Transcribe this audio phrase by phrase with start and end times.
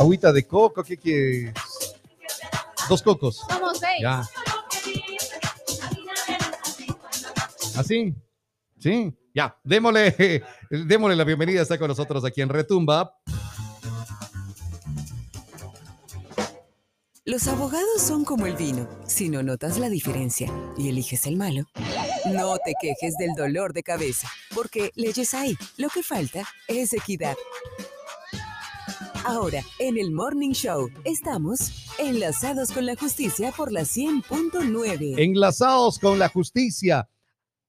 [0.00, 1.52] Agüita de coco, ¿qué quieres?
[2.88, 3.36] Dos cocos.
[3.46, 4.00] Somos seis.
[4.00, 4.26] Ya.
[7.76, 8.14] ¿Así?
[8.78, 9.14] Sí.
[9.34, 11.60] Ya, démosle, démosle la bienvenida.
[11.60, 13.14] Está con nosotros aquí en Retumba.
[17.26, 18.88] Los abogados son como el vino.
[19.06, 21.64] Si no notas la diferencia y eliges el malo,
[22.24, 25.58] no te quejes del dolor de cabeza, porque leyes hay.
[25.76, 27.36] Lo que falta es equidad.
[29.24, 35.14] Ahora, en el Morning Show, estamos enlazados con la justicia por la 100.9.
[35.18, 37.08] Enlazados con la justicia.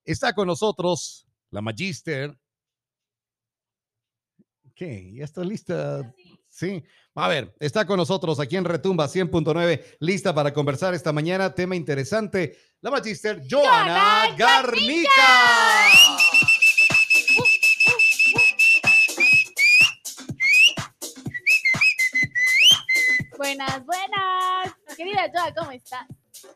[0.06, 2.38] Está con nosotros la Magister.
[4.74, 5.12] ¿Qué?
[5.14, 6.14] ¿Ya está lista?
[6.50, 6.84] Sí.
[7.16, 11.54] A ver, está con nosotros aquí en Retumba 100.9, lista para conversar esta mañana.
[11.54, 12.58] Tema interesante.
[12.80, 15.12] La Magister Joana Joana Garnica.
[23.62, 24.76] Buenas, buenas.
[24.98, 26.08] Querida Joa, ¿cómo estás?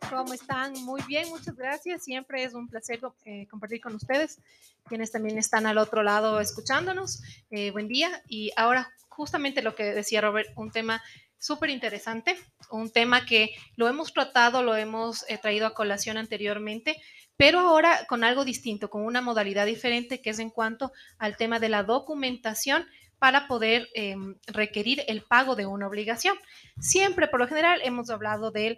[0.10, 0.74] ¿Cómo están?
[0.86, 2.04] Muy bien, muchas gracias.
[2.04, 4.42] Siempre es un placer eh, compartir con ustedes,
[4.86, 7.22] quienes también están al otro lado escuchándonos.
[7.52, 8.24] Eh, buen día.
[8.28, 11.04] Y ahora, justamente lo que decía Robert, un tema
[11.38, 12.40] súper interesante,
[12.72, 17.00] un tema que lo hemos tratado, lo hemos eh, traído a colación anteriormente,
[17.38, 21.60] pero ahora con algo distinto, con una modalidad diferente, que es en cuanto al tema
[21.60, 22.88] de la documentación
[23.26, 26.38] para poder eh, requerir el pago de una obligación.
[26.80, 28.78] Siempre, por lo general, hemos hablado del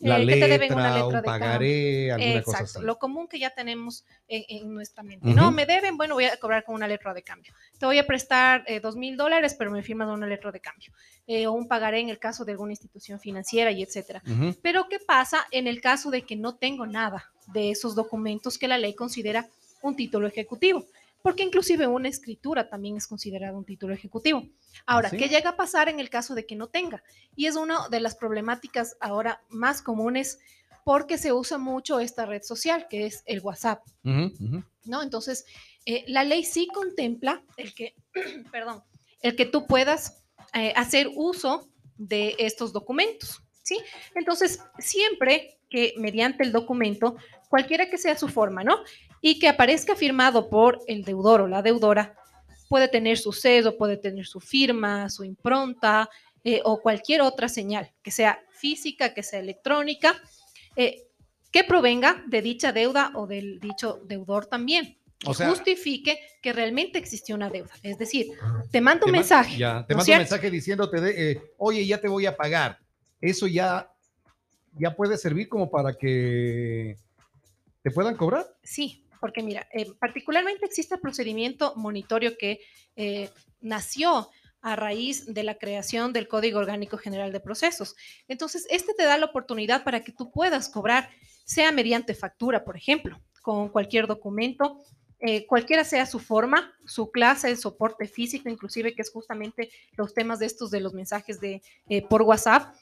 [0.00, 1.46] La eh, que te deben una letra, letra un de cambio.
[1.46, 2.86] pagaré, alguna cosa Exacto, así.
[2.86, 5.28] lo común que ya tenemos en, en nuestra mente.
[5.28, 5.36] Ujú.
[5.36, 7.52] No, me deben, bueno, voy a cobrar con una letra de cambio.
[7.78, 10.90] Te voy a prestar eh, dos mil dólares, pero me firmas una letra de cambio.
[11.28, 14.24] Eh, o un pagaré en el caso de alguna institución financiera y etcétera.
[14.26, 14.56] Ujú.
[14.60, 18.66] Pero, ¿qué pasa en el caso de que no tengo nada de esos documentos que
[18.66, 19.46] la ley considera
[19.82, 20.84] un título ejecutivo?
[21.24, 24.46] Porque inclusive una escritura también es considerada un título ejecutivo.
[24.84, 25.16] Ahora, ¿sí?
[25.16, 27.02] ¿qué llega a pasar en el caso de que no tenga?
[27.34, 30.38] Y es una de las problemáticas ahora más comunes
[30.84, 33.82] porque se usa mucho esta red social, que es el WhatsApp.
[34.02, 35.02] ¿no?
[35.02, 35.46] Entonces,
[35.86, 37.94] eh, la ley sí contempla el que,
[38.52, 38.82] perdón,
[39.22, 43.78] el que tú puedas eh, hacer uso de estos documentos, ¿sí?
[44.14, 47.16] Entonces, siempre que mediante el documento,
[47.48, 48.84] cualquiera que sea su forma, ¿no?
[49.20, 52.14] Y que aparezca firmado por el deudor o la deudora,
[52.68, 56.08] puede tener su sello, puede tener su firma, su impronta
[56.44, 60.14] eh, o cualquier otra señal, que sea física, que sea electrónica,
[60.76, 61.08] eh,
[61.50, 65.00] que provenga de dicha deuda o del dicho deudor también.
[65.26, 67.72] O sea- justifique que realmente existió una deuda.
[67.82, 68.28] Es decir,
[68.70, 69.58] te mando un mensaje.
[69.58, 72.78] Ya, te ¿no mando un mensaje diciéndote, de, eh, oye, ya te voy a pagar.
[73.20, 73.90] Eso ya,
[74.78, 76.96] ya puede servir como para que
[77.82, 78.46] te puedan cobrar.
[78.62, 82.60] Sí, porque mira, eh, particularmente existe el procedimiento monitorio que
[82.96, 83.30] eh,
[83.60, 84.28] nació
[84.60, 87.96] a raíz de la creación del Código Orgánico General de Procesos.
[88.28, 91.10] Entonces, este te da la oportunidad para que tú puedas cobrar,
[91.44, 94.78] sea mediante factura, por ejemplo, con cualquier documento,
[95.20, 100.14] eh, cualquiera sea su forma, su clase, el soporte físico, inclusive, que es justamente los
[100.14, 101.62] temas de estos de los mensajes de,
[102.08, 102.74] por WhatsApp,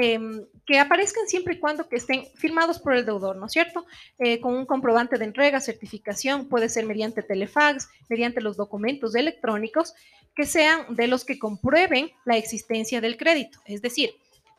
[0.00, 3.86] em, que aparezcan siempre y cuando que estén firmados por el deudor, ¿no es cierto?
[4.18, 9.94] Eh, con un comprobante de entrega, certificación, puede ser mediante telefax, mediante los documentos electrónicos,
[10.34, 13.58] que sean de los que comprueben la existencia del crédito.
[13.66, 14.10] Es decir,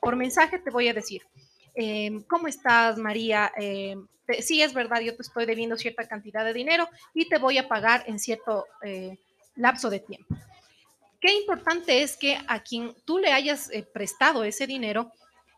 [0.02, 1.22] por mensaje te voy a decir,
[1.76, 3.52] em, ¿cómo estás, María?
[3.56, 4.08] Em,
[4.42, 7.68] sí, es verdad, yo te estoy debiendo cierta cantidad de dinero y te voy a
[7.68, 9.18] pagar en cierto eh,
[9.56, 10.36] lapso de tiempo.
[11.20, 15.12] Qué importante es que a quien tú le hayas eh, prestado ese dinero,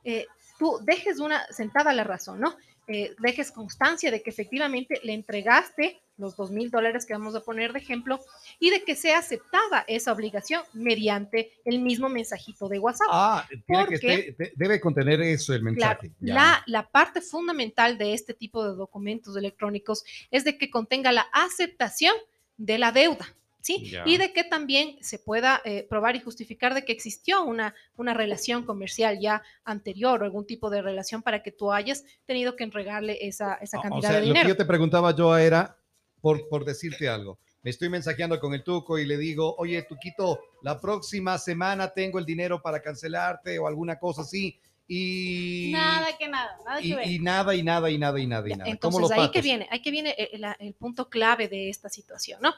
[0.04, 0.26] eh,
[0.58, 2.56] tú dejes una sentada la razón, ¿no?
[2.88, 7.40] Eh, dejes constancia de que efectivamente le entregaste los dos mil dólares que vamos a
[7.42, 8.20] poner de ejemplo
[8.60, 13.08] y de que sea aceptada esa obligación mediante el mismo mensajito de WhatsApp.
[13.12, 13.66] Ah, tiene que
[14.00, 16.12] Porque- te- debe contener eso el mensaje.
[16.20, 16.34] Ya.
[16.34, 21.28] la, la parte fundamental de este tipo de documentos electrónicos es de que contenga la
[21.32, 22.16] aceptación
[22.58, 23.92] de la deuda, ¿sí?
[24.06, 28.14] Y de que también se pueda eh, probar y justificar de que existió una, una
[28.14, 32.64] relación comercial ya anterior o algún tipo de relación para que tú hayas tenido que
[32.64, 34.50] entregarle esa, esa cantidad o sea, de lo que dinero.
[34.50, 35.78] yo te preguntaba yo era,
[36.20, 40.40] por, por decirte algo, me estoy mensajeando con el Tuco y le digo, oye, Tuquito,
[40.64, 44.60] la próxima semana tengo el dinero para cancelarte o alguna cosa así.
[44.94, 47.08] Y Nada que nada, nada que y, ver.
[47.08, 48.78] y nada, y nada, y nada, y nada, y Ya, nada.
[48.82, 51.88] ¿Cómo Entonces, ahí que viene, ahí que viene el, la- el punto clave de esta
[51.88, 52.54] situación, ¿no?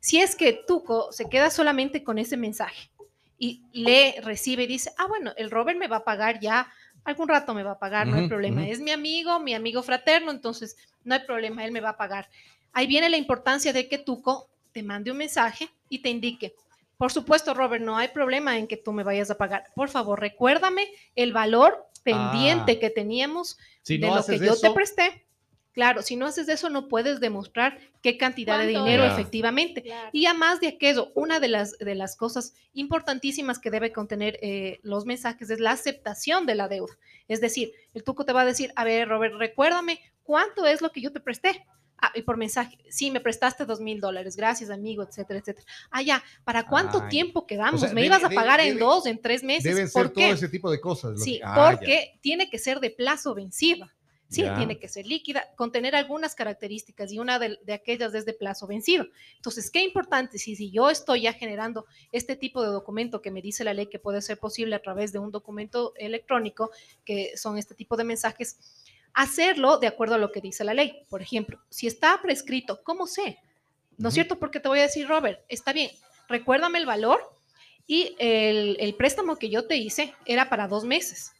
[0.00, 2.90] Si es que Tuco se queda solamente con ese mensaje
[3.38, 6.68] y le recibe y dice, ah, bueno, el Robert me va a pagar ya,
[7.04, 10.30] algún rato me va a pagar, no hay problema, es mi amigo, mi amigo fraterno,
[10.30, 12.28] entonces no hay problema, él me va a pagar.
[12.72, 16.54] Ahí viene la importancia de que Tuco te mande un mensaje y te indique,
[16.96, 19.66] Por supuesto, Robert, no hay problema en que tú me vayas a pagar.
[19.76, 22.80] Por favor, recuérdame el valor pendiente Ah.
[22.80, 25.27] que teníamos Si de no lo que yo te presté.
[25.72, 29.82] Claro, si no haces eso, no puedes demostrar qué cantidad de ¿Cuánto dinero efectivamente.
[29.82, 30.10] Claro.
[30.12, 34.80] Y además de aquello, una de las, de las cosas importantísimas que debe contener eh,
[34.82, 36.96] los mensajes es la aceptación de la deuda.
[37.28, 40.90] Es decir, el tuco te va a decir, a ver, Robert, recuérdame cuánto es lo
[40.90, 41.64] que yo te presté.
[42.00, 45.66] Ah, y por mensaje, sí, me prestaste dos mil dólares, gracias amigo, etcétera, etcétera.
[45.90, 47.08] Ah, ya, ¿para cuánto Ay.
[47.08, 47.82] tiempo quedamos?
[47.82, 49.64] O sea, me debe- ibas a debe- pagar en debe- dos, en tres meses.
[49.64, 50.22] deben ¿Por ser qué?
[50.26, 51.20] todo ese tipo de cosas.
[51.22, 51.76] Sí, que- Ah, ya.
[51.76, 53.88] porque tiene que ser de plazo vencido.
[54.30, 54.56] Sí, Ya.
[54.56, 58.66] tiene que ser líquida, contener algunas características y una de, de aquellas es de plazo
[58.66, 59.06] vencido.
[59.36, 63.40] Entonces, qué importante, si, si yo estoy ya generando este tipo de documento que me
[63.40, 66.70] dice la ley que puede ser posible a través de un documento electrónico,
[67.06, 68.58] que son este tipo de mensajes,
[69.14, 71.02] hacerlo de acuerdo a lo que dice la ley.
[71.08, 73.38] Por ejemplo, si está prescrito, ¿cómo sé?
[73.96, 74.38] ¿No es cierto?
[74.38, 75.90] Porque te voy a decir, Robert, está bien,
[76.28, 77.34] recuérdame el valor
[77.86, 81.32] y el, el préstamo que yo te hice era para dos meses.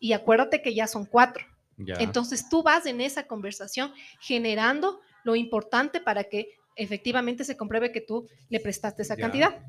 [0.00, 1.44] Y acuérdate que ya son cuatro.
[1.84, 1.96] Ya.
[1.98, 8.00] Entonces tú vas en esa conversación generando lo importante para que efectivamente se compruebe que
[8.00, 9.22] tú le prestaste esa Ya.
[9.22, 9.62] cantidad.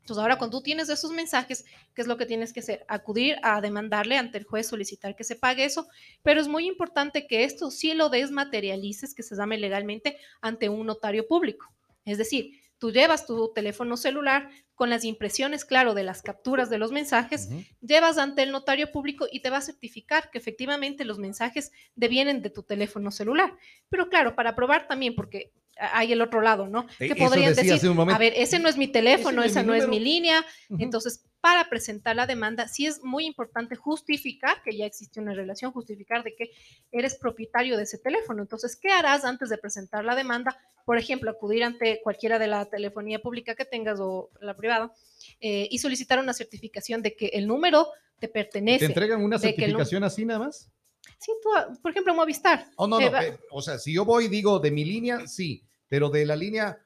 [0.00, 2.84] Entonces ahora cuando tú tienes esos mensajes, ¿qué es lo que tienes que hacer?
[2.86, 5.88] Acudir a demandarle ante el juez, solicitar que se pague eso,
[6.22, 10.86] pero es muy importante que esto sí lo desmaterialices, que se llame legalmente ante un
[10.86, 11.66] notario público.
[12.04, 16.78] Es decir, tú llevas tu teléfono celular con las impresiones, claro, de las capturas de
[16.78, 17.48] los mensajes,
[17.80, 22.42] llevas ante el notario público y te va a certificar que efectivamente los mensajes devienen
[22.42, 23.56] de tu teléfono celular.
[23.88, 26.82] Pero claro, para probar también, porque hay el otro lado, ¿no?
[26.82, 28.16] Eh, Que eso podrían decir, hace un momento.
[28.16, 29.96] a ver, ese no es mi teléfono, Ese no es esa mi no es mi
[29.98, 30.04] número".
[30.04, 30.46] línea.
[30.78, 35.70] Entonces, para presentar la demanda, sí es muy importante justificar que ya existe una relación,
[35.72, 36.50] justificar de que
[36.92, 38.42] eres propietario de ese teléfono.
[38.42, 40.56] Entonces, ¿qué harás antes de presentar la demanda?
[40.84, 44.92] Por ejemplo, acudir ante cualquiera de la telefonía pública que tengas o la privada
[45.40, 47.88] eh, y solicitar una certificación de que el número
[48.18, 48.86] te ¿Te pertenece.
[48.86, 50.70] entregan una de que el nu- certificación así nada más?
[51.18, 51.50] Sí, tú,
[51.82, 52.66] por ejemplo, Movistar.
[52.76, 53.20] Oh, no, Eh, no.
[53.20, 56.36] eh, o sea, si yo voy y digo de mi línea, sí, pero de la
[56.36, 56.78] línea,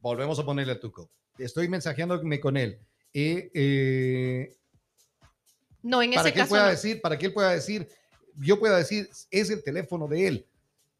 [0.00, 1.10] volvemos a ponerle el tuco.
[1.38, 2.78] Estoy mensajeándome con él.
[3.14, 4.54] Eh, eh,
[5.82, 6.50] No, en para ese que caso.
[6.50, 6.70] pueda no.
[6.70, 7.88] decir, para que él pueda decir,
[8.40, 10.46] yo pueda decir, es el teléfono de él.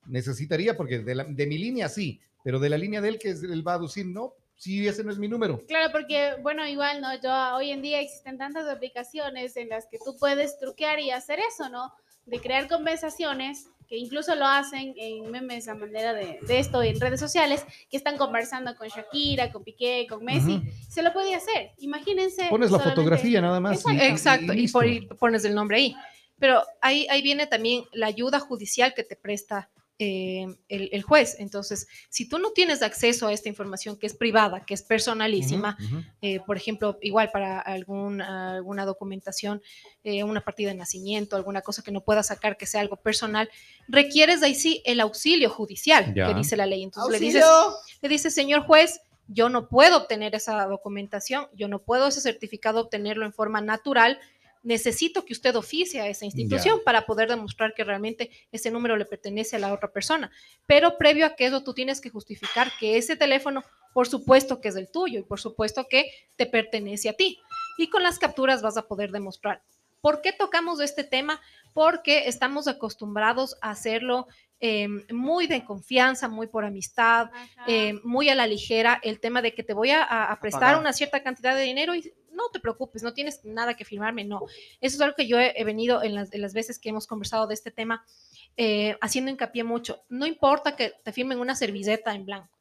[0.07, 3.31] Necesitaría, porque de, la- de mi línea sí, pero de la línea de él, que
[3.31, 5.61] es- él va a decir, no, si ese no es mi número.
[5.67, 7.15] Claro, porque, bueno, igual, ¿no?
[7.21, 11.39] Yo, hoy en día existen tantas aplicaciones en las que tú puedes truquear y hacer
[11.41, 11.93] eso, ¿no?
[12.29, 17.01] De crear conversaciones, que incluso lo hacen en memes a manera de, de esto en
[17.01, 20.57] redes sociales, que están conversando con Shakira, con Piqué, con Messi.
[20.57, 20.67] Ujú.
[20.91, 21.71] Se lo podía hacer.
[21.79, 22.47] Imagínense.
[22.51, 23.83] Pones la fotografía nada más.
[23.87, 24.79] y- y- Exacto, y, listo.
[24.79, 25.97] por, y pones el nombre ahí.
[26.39, 31.37] Pero ahí, ahí viene también la ayuda judicial que te presta eh, el, el juez.
[31.41, 35.77] Entonces, si tú no tienes acceso a esta información que es privada, que es personalísima,
[36.23, 39.61] eh, por ejemplo, igual para algún, alguna documentación,
[40.05, 43.51] eh, una partida de nacimiento, alguna cosa que no pueda sacar que sea algo personal,
[43.89, 46.29] requieres ahí sí el auxilio judicial Ya.
[46.29, 46.83] que dice la ley.
[46.85, 47.45] Entonces le dices,
[48.01, 52.81] le dice, señor juez, yo no puedo obtener esa documentación, yo no puedo ese certificado
[52.81, 54.19] obtenerlo en forma natural,
[54.69, 59.07] necesito que usted oficie a esa institución para poder demostrar que realmente ese número le
[59.07, 60.31] pertenece a la otra persona.
[60.67, 64.69] Pero previo a que eso, tú tienes que justificar que ese teléfono, por supuesto que
[64.69, 67.39] es el tuyo y por supuesto que te pertenece a ti.
[67.79, 69.63] Y con las capturas vas a poder demostrar.
[70.01, 71.41] ¿Por qué tocamos este tema?
[71.75, 74.27] Porque estamos acostumbrados a hacerlo
[74.61, 77.31] eh, muy de confianza, muy por amistad,
[77.69, 80.61] eh, muy a la ligera el tema de que te voy a, a- a prestar
[80.61, 80.81] pagar.
[80.81, 84.41] una cierta cantidad de dinero y no te preocupes, no tienes nada que firmarme, no.
[84.81, 87.07] Eso es algo que yo he, he venido en las, en las veces que hemos
[87.07, 88.05] conversado de este tema,
[88.57, 90.03] eh, haciendo hincapié mucho.
[90.09, 92.58] No importa que te firmen una servilleta en blanco.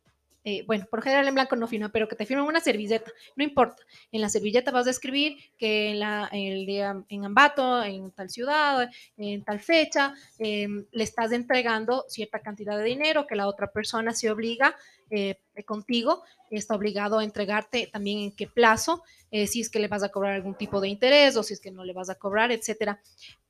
[0.50, 3.44] Eh, bueno, por general en blanco no firma, pero que te firmen una servilleta, no
[3.44, 3.84] importa.
[4.14, 8.30] En la servilleta vas a escribir que en, la, el día en Ambato, en tal
[8.30, 13.74] ciudad, en tal fecha, eh, le estás entregando cierta cantidad de dinero que la otra
[13.74, 14.74] persona se obliga
[15.10, 19.90] eh, contigo, está obligado a entregarte también en qué plazo, eh, si es que le
[19.90, 22.16] vas a cobrar algún tipo de interés o si es que no le vas a
[22.16, 23.02] cobrar, etcétera.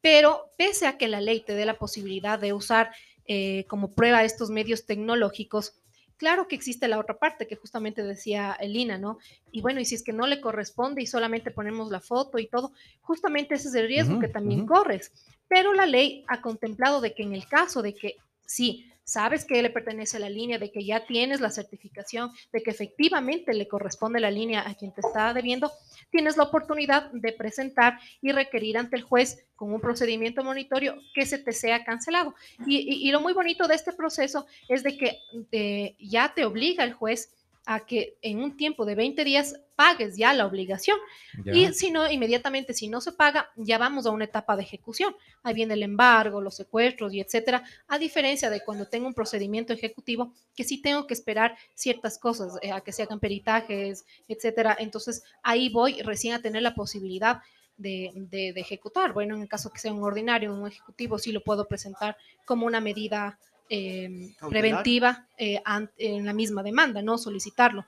[0.02, 2.90] Pero pese a que la ley te dé la posibilidad de usar
[3.30, 5.76] eh, como prueba estos medios tecnológicos,
[6.18, 9.20] claro que existe la otra parte que justamente decía Elina, ¿no?
[9.52, 12.48] Y bueno, y si es que no le corresponde y solamente ponemos la foto y
[12.48, 15.12] todo, justamente ese es el riesgo que también corres.
[15.48, 19.62] Pero la ley ha contemplado de que en el caso de que sí, sabes que
[19.62, 24.20] le pertenece la línea, de que ya tienes la certificación, de que efectivamente le corresponde
[24.20, 25.72] la línea a quien te está debiendo,
[26.12, 31.26] tienes la oportunidad de presentar y requerir ante el juez con un procedimiento monitorio que
[31.26, 32.36] se te sea cancelado.
[32.68, 35.18] Y lo muy bonito de este proceso es de que
[35.54, 37.34] eh, ya te obliga el juez
[37.70, 40.98] a que en un tiempo de 20 días pagues ya la obligación.
[41.44, 41.54] Ya.
[41.54, 45.14] Y si no, inmediatamente, si no se paga, ya vamos a una etapa de ejecución.
[45.44, 47.64] Ahí viene el embargo, los secuestros y etcétera.
[47.90, 52.54] A diferencia de cuando tengo un procedimiento ejecutivo, que sí tengo que esperar ciertas cosas,
[52.62, 54.78] eh, a que se hagan peritajes, etcétera.
[54.80, 57.42] Entonces, ahí voy recién a tener la posibilidad
[57.76, 59.12] de, de- de ejecutar.
[59.14, 62.66] Bueno, en el caso que sea un ordinario, un ejecutivo, sí lo puedo presentar como
[62.66, 63.38] una medida
[63.70, 64.50] eh, Cautelar.
[64.50, 65.62] preventiva eh,
[65.98, 67.86] en la misma demanda, no solicitarlo.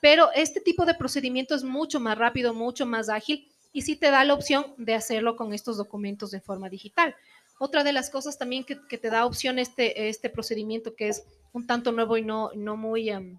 [0.00, 4.10] Pero este tipo de procedimiento es mucho más rápido, mucho más ágil y sí te
[4.10, 7.14] da la opción de hacerlo con estos documentos de forma digital.
[7.58, 11.22] Otra de las cosas también que, que te da opción este, este procedimiento que es
[11.52, 13.38] un tanto nuevo y no, no muy em,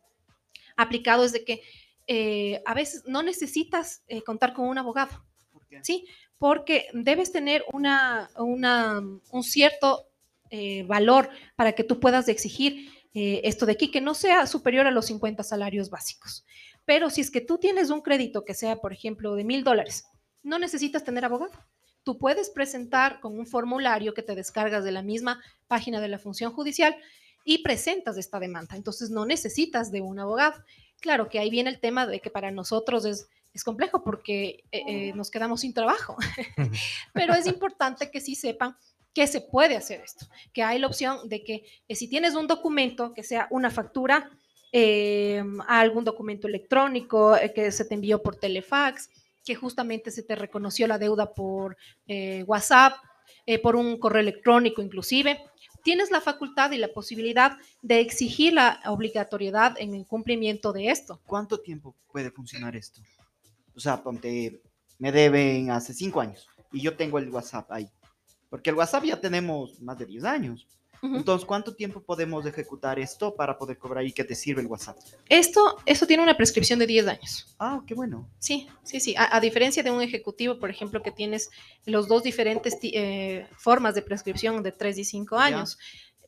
[0.78, 1.62] aplicado es de que
[2.08, 5.24] eh, a veces no necesitas eh, contar con un abogado.
[5.82, 6.06] Sí,
[6.38, 10.06] porque debes tener una, una- un cierto
[10.52, 14.88] eh, valor para que tú puedas exigir eh, esto de aquí, que no sea superior
[14.88, 16.46] a los 50 salarios básicos.
[16.86, 20.06] Pero si es que tú tienes un crédito que sea, por ejemplo, de mil dólares,
[20.44, 21.52] no necesitas tener abogado.
[22.04, 26.20] Tú puedes presentar con un formulario que te descargas de la misma página de la
[26.20, 26.96] función judicial
[27.44, 28.76] y presentas esta demanda.
[28.76, 30.64] Entonces no necesitas de un abogado.
[31.00, 34.84] Claro que ahí viene el tema de que para nosotros es, es complejo porque eh,
[34.88, 36.16] eh, nos quedamos sin trabajo,
[37.14, 38.76] pero es importante que sí sepan
[39.14, 42.48] que se puede hacer esto, que hay la opción de que eh, si tienes un
[42.48, 44.30] documento que sea una factura,
[44.72, 49.10] eh, algún documento electrónico eh, que se te envió por telefax,
[49.44, 51.78] que justamente se te reconoció la deuda por
[52.08, 52.94] eh, WhatsApp,
[53.46, 55.44] eh, por un correo electrónico inclusive,
[55.84, 61.22] tienes la facultad y la posibilidad de exigir la obligatoriedad en el cumplimiento de esto.
[61.26, 63.02] ¿Cuánto tiempo puede funcionar esto?
[63.76, 64.62] O sea, ponte,
[65.00, 67.90] me deben hace cinco años y yo tengo el WhatsApp ahí.
[68.52, 70.68] Porque el WhatsApp ya tenemos más de 10 años.
[71.04, 74.98] Entonces, ¿cuánto tiempo podemos ejecutar esto para poder cobrar y que te sirve el WhatsApp?
[75.30, 77.56] Esto, esto tiene una prescripción de 10 años.
[77.58, 78.30] Ah, qué bueno.
[78.38, 79.16] Sí, sí, sí.
[79.18, 81.50] A, a diferencia de un ejecutivo, por ejemplo, que tienes
[81.86, 85.44] los dos diferentes eh, formas de prescripción de 3 y 5 Ya.
[85.46, 85.80] años.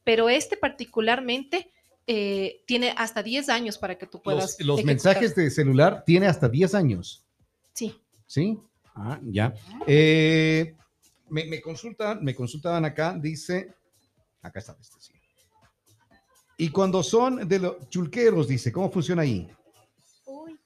[0.03, 1.69] Pero este particularmente
[2.07, 4.55] eh, tiene hasta 10 años para que tú puedas.
[4.59, 7.23] Los, los mensajes de celular tiene hasta 10 años.
[7.73, 7.95] Sí.
[8.25, 8.57] ¿Sí?
[8.95, 9.53] Ah, ya.
[9.85, 10.75] Eh,
[11.33, 13.73] me, me consultan, me consultaban acá, dice,
[14.43, 15.13] acá está este, sí.
[16.57, 19.49] Y cuando son de los chulqueros, dice, ¿cómo funciona ahí?
[20.27, 20.59] Uy,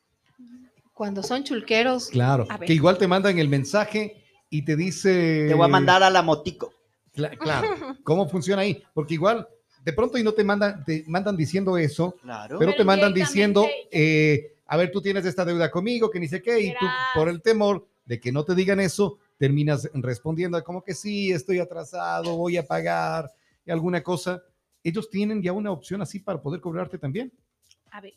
[0.93, 2.09] Cuando son chulqueros.
[2.09, 5.45] Claro, que igual te mandan el mensaje y te dice...
[5.47, 6.73] Te voy a mandar a la motico.
[7.15, 7.69] Cla- claro,
[8.03, 8.83] ¿cómo funciona ahí?
[8.93, 9.47] Porque igual,
[9.85, 12.59] de pronto y no te mandan, te mandan diciendo eso, Claro.
[12.59, 16.27] pero, Pero te mandan diciendo, eh, a ver, tú tienes esta deuda conmigo, que ni
[16.27, 20.61] sé qué, y tú, por el temor de que no te digan eso, terminas respondiendo
[20.63, 23.31] como que sí, estoy atrasado, voy a pagar,
[23.65, 24.41] y alguna cosa.
[24.83, 27.31] Ellos tienen ya una opción así para poder cobrarte también.
[27.91, 28.13] A ver,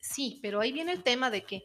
[0.00, 1.64] sí, pero ahí viene el tema de que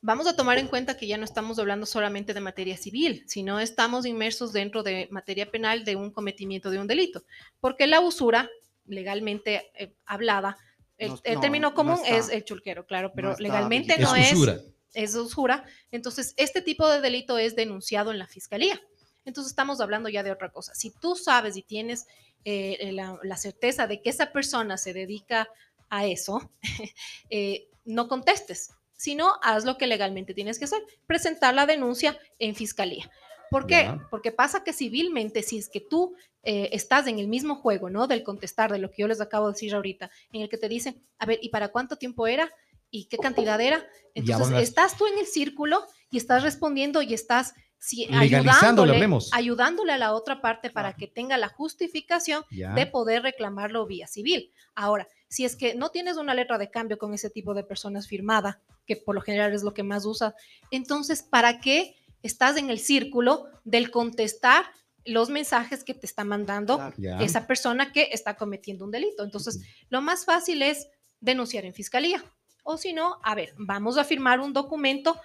[0.00, 3.60] vamos a tomar en cuenta que ya no estamos hablando solamente de materia civil, sino
[3.60, 7.24] estamos inmersos dentro de materia penal de un cometimiento de un delito,
[7.60, 8.48] porque la usura,
[8.86, 10.56] legalmente eh, hablada,
[10.96, 12.16] el, No- el no, término no común está.
[12.16, 14.52] es el chulquero, claro, pero está legalmente no es, usura.
[14.54, 14.64] es
[14.94, 15.64] usura.
[15.90, 18.80] Entonces, este tipo de delito es denunciado en la fiscalía.
[19.24, 20.74] Entonces, estamos hablando ya de otra cosa.
[20.74, 22.06] Si tú sabes y tienes
[22.44, 25.48] eh, la, la certeza de que esa persona se dedica
[25.88, 26.50] a eso,
[27.30, 32.54] eh, no contestes, sino haz lo que legalmente tienes que hacer, presentar la denuncia en
[32.54, 33.10] fiscalía.
[33.50, 33.92] ¿Por qué?
[34.10, 38.06] Porque pasa que civilmente, si es que tú eh, estás en el mismo juego, ¿no?
[38.06, 40.68] Del contestar, de lo que yo les acabo de decir ahorita, en el que te
[40.68, 42.50] dicen, a ver, ¿y para cuánto tiempo era?
[42.90, 43.86] ¿Y qué cantidad era?
[44.14, 49.92] Entonces, a- estás tú en el círculo y estás respondiendo y estás si- ayudándole, ayudándole
[49.92, 52.72] a la otra parte para que tenga la justificación Ya.
[52.74, 54.52] de poder reclamarlo vía civil.
[54.74, 58.08] Ahora, si es que no tienes una letra de cambio con ese tipo de personas
[58.08, 60.34] firmada, que por lo general es lo que más usa,
[60.70, 64.64] entonces, ¿para qué estás en el círculo del contestar
[65.04, 66.80] los mensajes que te está mandando
[67.20, 69.22] esa persona que está cometiendo un delito?
[69.22, 70.88] Entonces, lo más fácil es
[71.20, 72.24] denunciar en fiscalía.
[72.66, 75.18] O si no, a ver, vamos a firmar un documento,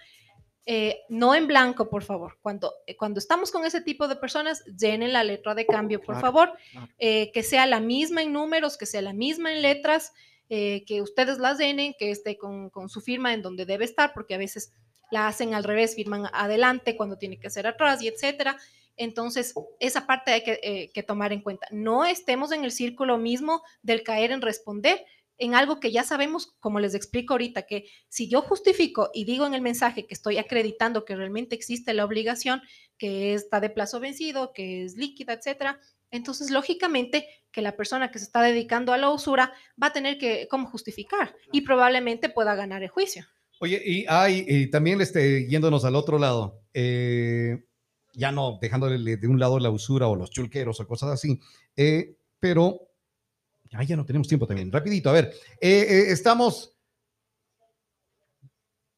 [0.65, 2.37] eh, no en blanco, por favor.
[2.41, 6.15] Cuando, eh, cuando estamos con ese tipo de personas, llenen la letra de cambio, por
[6.15, 6.87] Claro, favor, claro.
[6.99, 10.13] eh, que sea la misma en números, que sea la misma en letras,
[10.49, 14.35] que ustedes las llenen, que esté con, con su firma en donde debe estar, porque
[14.35, 14.73] a veces
[15.09, 18.57] la hacen al revés, firman adelante cuando tiene que ser atrás y etcétera.
[18.97, 21.67] Entonces, esa parte hay que, que tomar en cuenta.
[21.71, 25.05] No estemos en el círculo mismo del caer en responder
[25.41, 29.47] en algo que ya sabemos, como les explico ahorita, que si yo justifico y digo
[29.47, 32.61] en el mensaje que estoy acreditando que realmente existe la obligación,
[32.99, 35.79] que está de plazo vencido, que es líquida, etcétera,
[36.11, 40.17] Entonces, lógicamente, que la persona que se está dedicando a la usura va a tener
[40.19, 41.33] que, ¿cómo justificar?
[41.51, 43.25] Y probablemente pueda ganar el juicio.
[43.61, 47.63] Oye, y hay, y también este, yéndonos al otro lado, eh,
[48.13, 51.39] ya no dejándole de un lado la usura o los chulqueros o cosas así,
[51.77, 52.90] eh, pero
[53.71, 54.71] ya, ya no tenemos tiempo también.
[54.71, 56.77] Rapidito, a ver, eh, eh, estamos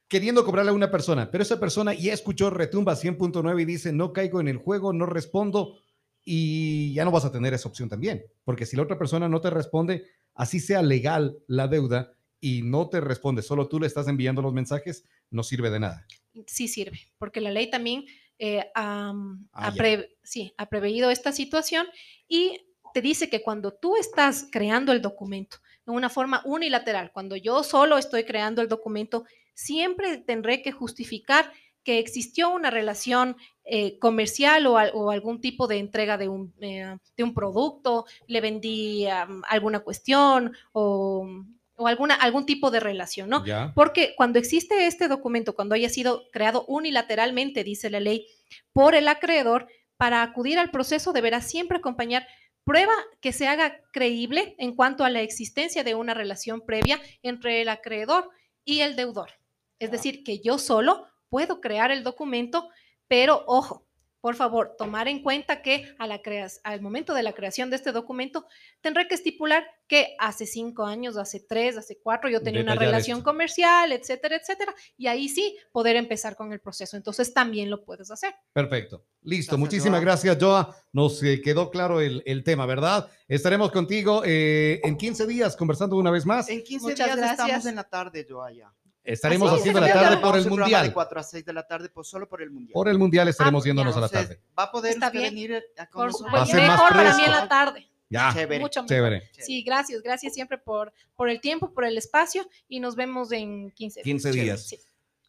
[0.08, 4.14] queriendo cobrarle a una persona, pero esa persona ya escuchó Retumba 100.9 y dice, no
[4.14, 5.80] caigo en el juego, no respondo
[6.24, 9.42] y ya no vas a tener esa opción también, porque si la otra persona no
[9.42, 14.08] te responde, así sea legal la deuda y no te responde, solo tú le estás
[14.08, 16.06] enviando los mensajes, no sirve de nada.
[16.48, 18.06] Sí sirve, porque la ley también
[18.40, 21.88] eh, am, Ah, ha, pre- sí, ha preveído esta situación
[22.28, 22.60] y
[22.94, 27.64] te dice que cuando tú estás creando el documento de una forma unilateral, cuando yo
[27.64, 31.52] solo estoy creando el documento, siempre tendré que justificar
[31.84, 33.36] que existió una relación
[33.66, 38.06] eh, comercial o, al- o algún tipo de entrega de un, eh, de un producto,
[38.28, 39.06] le vendí
[39.50, 41.28] alguna cuestión o,
[41.76, 43.46] o alguna, algún tipo de relación, ¿no?
[43.46, 43.74] ¿Ya?
[43.76, 48.28] Porque cuando existe este documento, cuando haya sido creado unilateralmente, dice la ley,
[48.72, 52.26] por el acreedor, para acudir al proceso deberá siempre acompañar
[52.64, 57.62] prueba que se haga creíble en cuanto a la existencia de una relación previa entre
[57.62, 58.30] el acreedor
[58.66, 59.32] y el deudor.
[59.80, 62.70] Es decir, que yo solo puedo crear el documento,
[63.08, 63.86] pero ojo,
[64.24, 67.76] por favor, tomar en cuenta que a la crea- al momento de la creación de
[67.76, 68.46] este documento
[68.80, 73.18] tendré que estipular que hace cinco años, hace tres, hace cuatro, yo tenía una relación
[73.18, 73.30] esto.
[73.30, 76.96] comercial, etcétera, etcétera, y ahí sí poder empezar con el proceso.
[76.96, 78.34] Entonces también lo puedes hacer.
[78.54, 79.04] Perfecto.
[79.24, 79.52] Listo.
[79.52, 80.06] Gracias, Muchísimas Joa.
[80.06, 80.76] gracias, Joa.
[80.94, 83.10] Nos eh, quedó claro el, el tema, ¿verdad?
[83.28, 86.48] Estaremos contigo eh, en 15 días conversando una vez más.
[86.48, 87.40] En 15 Muchas días gracias.
[87.42, 88.74] estamos en la tarde, yo allá.
[89.04, 90.88] Estaremos Así es, haciendo la tarde por el Mundial.
[90.88, 92.74] De 4 a 6 de la tarde, pues solo por el Mundial.
[92.74, 94.42] Por el Mundial estaremos Ah, yéndonos ya, a la Entonces, tarde.
[94.58, 96.34] ¿Va a poder usted venir a con Por nosotros?
[96.34, 97.88] Va a ser más mejor para mí en la tarde.
[98.10, 98.60] Ya, Chévere.
[98.62, 98.96] Mucho mejor.
[98.96, 99.30] chévere.
[99.40, 103.72] Sí, gracias, gracias siempre por, por el tiempo, por el espacio y nos vemos en
[103.72, 104.04] 15 días.
[104.04, 104.68] 15 días.
[104.68, 104.80] Sí.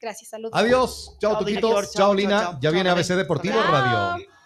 [0.01, 0.53] Gracias, saludos.
[0.55, 1.17] Adiós.
[1.19, 1.67] Chao, Chao, Tuquito.
[1.69, 1.85] director.
[1.85, 2.41] Chao, Chao, Lina.
[2.41, 2.61] chao, chao.
[2.61, 3.73] Ya viene ABC Deportivo Chao.
[3.73, 4.27] Radio.